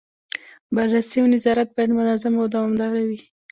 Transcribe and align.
بررسي 0.75 1.17
او 1.21 1.27
نظارت 1.35 1.69
باید 1.75 1.91
منظم 1.99 2.33
او 2.41 2.45
دوامداره 2.53 3.01
وي. 3.07 3.19